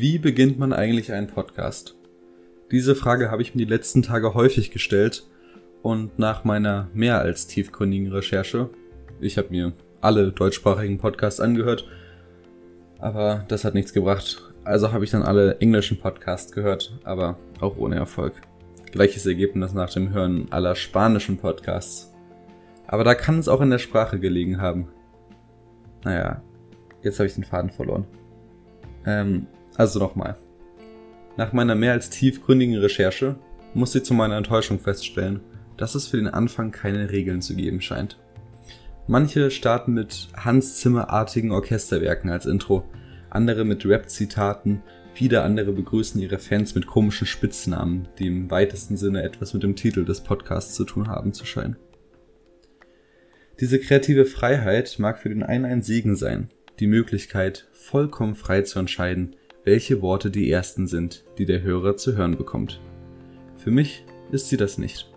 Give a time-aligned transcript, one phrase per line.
[0.00, 1.96] Wie beginnt man eigentlich einen Podcast?
[2.70, 5.26] Diese Frage habe ich mir die letzten Tage häufig gestellt
[5.82, 8.70] und nach meiner mehr als tiefgründigen Recherche,
[9.20, 11.88] ich habe mir alle deutschsprachigen Podcasts angehört,
[13.00, 14.40] aber das hat nichts gebracht.
[14.62, 18.34] Also habe ich dann alle englischen Podcasts gehört, aber auch ohne Erfolg.
[18.92, 22.14] Gleiches Ergebnis nach dem Hören aller spanischen Podcasts.
[22.86, 24.86] Aber da kann es auch in der Sprache gelegen haben.
[26.04, 26.40] Naja,
[27.02, 28.06] jetzt habe ich den Faden verloren.
[29.04, 30.36] Ähm, also nochmal.
[31.38, 33.36] Nach meiner mehr als tiefgründigen Recherche
[33.72, 35.40] musste ich zu meiner Enttäuschung feststellen,
[35.76, 38.18] dass es für den Anfang keine Regeln zu geben scheint.
[39.06, 42.84] Manche starten mit Hans Zimmer-artigen Orchesterwerken als Intro,
[43.30, 44.82] andere mit Rap-Zitaten,
[45.14, 49.76] wieder andere begrüßen ihre Fans mit komischen Spitznamen, die im weitesten Sinne etwas mit dem
[49.76, 51.76] Titel des Podcasts zu tun haben zu scheinen.
[53.60, 58.78] Diese kreative Freiheit mag für den einen ein Segen sein, die Möglichkeit, vollkommen frei zu
[58.78, 59.34] entscheiden,
[59.68, 62.80] welche Worte die ersten sind, die der Hörer zu hören bekommt.
[63.58, 65.12] Für mich ist sie das nicht.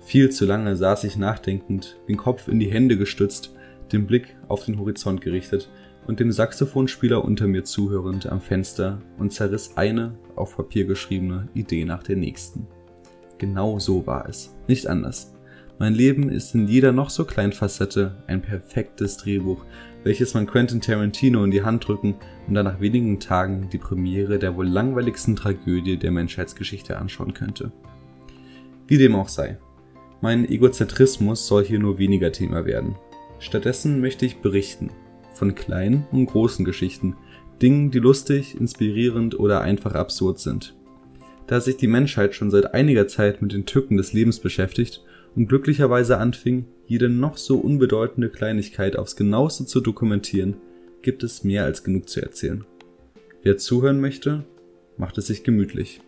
[0.00, 3.54] Viel zu lange saß ich nachdenkend, den Kopf in die Hände gestützt,
[3.92, 5.70] den Blick auf den Horizont gerichtet
[6.08, 11.84] und dem Saxophonspieler unter mir zuhörend am Fenster und zerriss eine auf Papier geschriebene Idee
[11.84, 12.66] nach der nächsten.
[13.38, 15.35] Genau so war es, nicht anders.
[15.78, 19.62] Mein Leben ist in jeder noch so kleinen Facette ein perfektes Drehbuch,
[20.04, 22.14] welches man Quentin Tarantino in die Hand drücken
[22.48, 27.72] und dann nach wenigen Tagen die Premiere der wohl langweiligsten Tragödie der Menschheitsgeschichte anschauen könnte.
[28.86, 29.58] Wie dem auch sei.
[30.22, 32.96] Mein Egozentrismus soll hier nur weniger Thema werden.
[33.38, 34.90] Stattdessen möchte ich berichten.
[35.34, 37.16] Von kleinen und großen Geschichten,
[37.60, 40.74] Dingen, die lustig, inspirierend oder einfach absurd sind.
[41.46, 45.02] Da sich die Menschheit schon seit einiger Zeit mit den Tücken des Lebens beschäftigt
[45.36, 50.56] und glücklicherweise anfing, jede noch so unbedeutende Kleinigkeit aufs genaueste zu dokumentieren,
[51.02, 52.64] gibt es mehr als genug zu erzählen.
[53.42, 54.44] Wer zuhören möchte,
[54.96, 56.00] macht es sich gemütlich.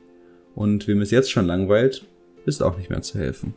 [0.54, 2.06] Und wem es jetzt schon langweilt,
[2.46, 3.54] ist auch nicht mehr zu helfen.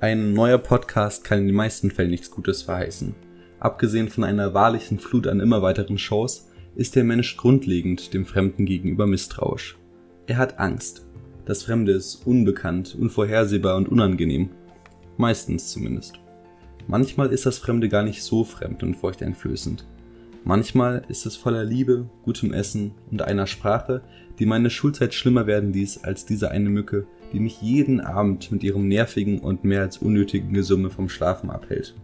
[0.00, 3.14] Ein neuer Podcast kann in den meisten Fällen nichts Gutes verheißen.
[3.60, 8.64] Abgesehen von einer wahrlichen Flut an immer weiteren Shows ist der Mensch grundlegend dem Fremden
[8.64, 9.76] gegenüber misstrauisch.
[10.26, 11.04] Er hat Angst,
[11.50, 14.50] das Fremde ist unbekannt, unvorhersehbar und unangenehm.
[15.16, 16.20] Meistens zumindest.
[16.86, 19.84] Manchmal ist das Fremde gar nicht so fremd und furchteinflößend.
[20.44, 24.02] Manchmal ist es voller Liebe, gutem Essen und einer Sprache,
[24.38, 28.62] die meine Schulzeit schlimmer werden ließ als diese eine Mücke, die mich jeden Abend mit
[28.62, 31.96] ihrem nervigen und mehr als unnötigen Gesumme vom Schlafen abhält.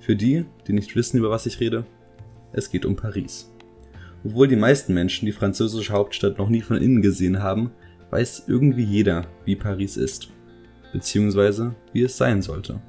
[0.00, 1.86] Für die, die nicht wissen, über was ich rede,
[2.52, 3.52] es geht um Paris.
[4.24, 7.70] Obwohl die meisten Menschen die französische Hauptstadt noch nie von innen gesehen haben,
[8.10, 10.28] weiß irgendwie jeder, wie Paris ist,
[10.92, 12.80] beziehungsweise wie es sein sollte.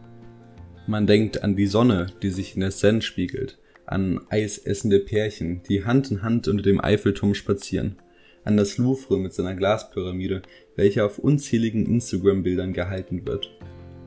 [0.88, 5.86] Man denkt an die Sonne, die sich in der Seine spiegelt, an eisessende Pärchen, die
[5.86, 7.98] Hand in Hand unter dem Eiffelturm spazieren,
[8.44, 10.42] an das Louvre mit seiner Glaspyramide,
[10.76, 13.56] welche auf unzähligen Instagram-Bildern gehalten wird,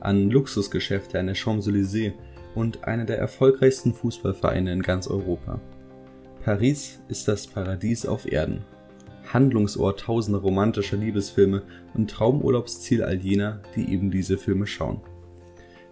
[0.01, 2.13] an Luxusgeschäfte an der Champs-Élysées
[2.55, 5.61] und einer der erfolgreichsten Fußballvereine in ganz Europa.
[6.43, 8.63] Paris ist das Paradies auf Erden
[9.33, 11.63] Handlungsort tausender romantischer Liebesfilme
[11.93, 15.01] und Traumurlaubsziel all jener, die eben diese Filme schauen.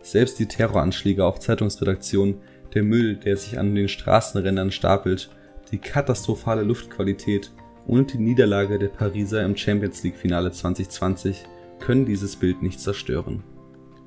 [0.01, 2.35] Selbst die Terroranschläge auf Zeitungsredaktionen,
[2.73, 5.29] der Müll, der sich an den Straßenrändern stapelt,
[5.71, 7.51] die katastrophale Luftqualität
[7.87, 11.43] und die Niederlage der Pariser im Champions League Finale 2020
[11.79, 13.43] können dieses Bild nicht zerstören.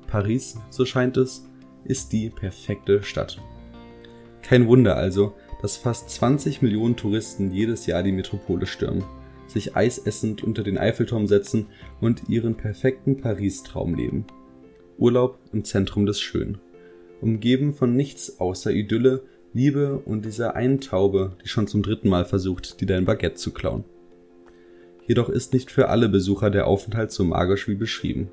[0.07, 1.47] Paris, so scheint es,
[1.83, 3.41] ist die perfekte Stadt.
[4.41, 9.03] Kein Wunder also, dass fast 20 Millionen Touristen jedes Jahr die Metropole stürmen
[9.57, 11.67] sich eisessend unter den Eiffelturm setzen
[11.99, 14.25] und ihren perfekten Paris-Traum leben.
[14.99, 16.59] Urlaub im Zentrum des Schönen.
[17.21, 19.23] Umgeben von nichts außer Idylle,
[19.53, 23.51] Liebe und dieser einen Taube, die schon zum dritten Mal versucht, dir dein Baguette zu
[23.51, 23.83] klauen.
[25.07, 28.29] Jedoch ist nicht für alle Besucher der Aufenthalt so magisch wie beschrieben.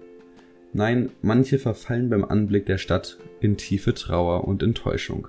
[0.74, 5.28] Nein, manche verfallen beim Anblick der Stadt in tiefe Trauer und Enttäuschung.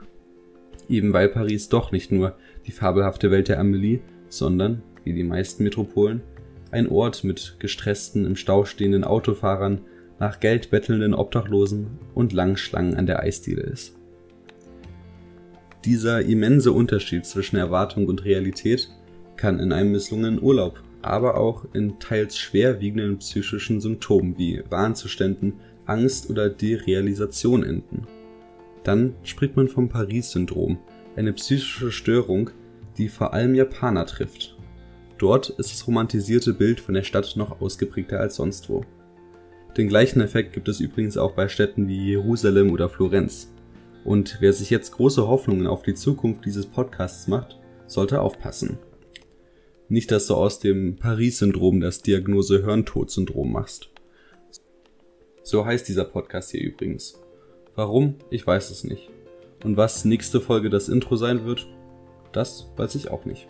[0.89, 3.99] Eben weil Paris doch nicht nur die fabelhafte Welt der Amelie,
[4.37, 6.21] sondern wie die meisten Metropolen,
[6.71, 9.81] ein Ort mit gestressten, im Stau stehenden Autofahrern,
[10.19, 13.95] nach Geld bettelnden Obdachlosen und langen Schlangen an der Eisdiele ist.
[15.83, 18.89] Dieser immense Unterschied zwischen Erwartung und Realität
[19.35, 25.53] kann in einem misslungenen Urlaub, aber auch in teils schwerwiegenden psychischen Symptomen wie Warnzuständen,
[25.85, 28.07] Angst oder Derealisation enden.
[28.83, 30.79] Dann spricht man vom Paris-Syndrom,
[31.15, 32.49] eine psychische Störung,
[32.97, 34.55] die vor allem Japaner trifft
[35.17, 38.83] Dort ist das romantisierte Bild von der Stadt noch ausgeprägter als sonst wo.
[39.77, 43.53] Den gleichen Effekt gibt es übrigens auch bei Städten wie Jerusalem oder Florenz.
[44.03, 48.77] Und wer sich jetzt große Hoffnungen auf die Zukunft dieses Podcasts macht, sollte aufpassen.
[49.87, 53.89] Nicht, dass du aus dem Paris-Syndrom das Diagnose Hirntod-Syndrom machst.
[55.43, 57.21] So heißt dieser Podcast hier übrigens.
[57.75, 58.15] Warum?
[58.29, 59.09] Ich weiß es nicht.
[59.63, 61.67] Und was nächste Folge das Intro sein wird,
[62.35, 63.47] das weiß ich auch nicht.